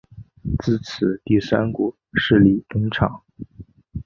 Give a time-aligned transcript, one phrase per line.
[0.57, 3.21] 自此第三股势力登场。